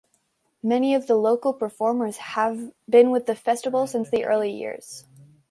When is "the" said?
1.05-1.13, 3.27-3.35, 4.09-4.25